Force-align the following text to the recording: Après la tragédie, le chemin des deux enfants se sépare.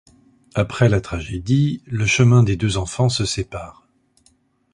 Après 0.55 0.89
la 0.89 0.99
tragédie, 0.99 1.83
le 1.85 2.07
chemin 2.07 2.41
des 2.41 2.55
deux 2.57 2.77
enfants 2.79 3.07
se 3.07 3.23
sépare. 3.23 3.85